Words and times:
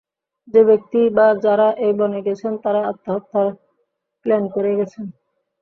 যে 0.47 0.61
ব্যাক্তি 0.67 1.01
বা 1.17 1.27
যারা 1.45 1.67
এই 1.85 1.93
বনে 1.99 2.19
গেছেন 2.27 2.53
তারা 2.63 2.81
আত্মহত্যার 2.91 3.47
প্ল্যান 4.25 4.43
করেই 4.53 4.77
গেছেন। 4.79 5.05